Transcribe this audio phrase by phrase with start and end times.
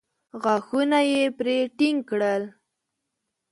[0.41, 2.43] غاښونه يې پرې ټينګ کړل.